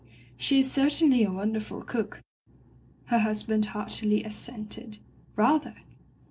[0.35, 2.23] "She is certainly a wonderful cook.'*
[3.05, 4.97] Her husband heartily assented."
[5.35, 5.75] Rather